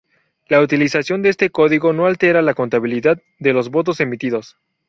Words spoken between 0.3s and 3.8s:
La utilización de este código no altera la contabilidad de los